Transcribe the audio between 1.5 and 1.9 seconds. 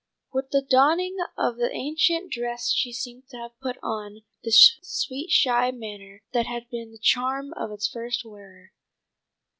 the